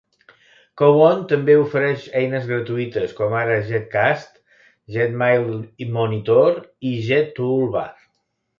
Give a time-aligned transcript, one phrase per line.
[0.81, 4.33] Cowon també ofereix eines gratuïtes, com ara JetCast,
[4.97, 6.61] JetMailMonitor
[6.95, 7.89] i JetToolBar.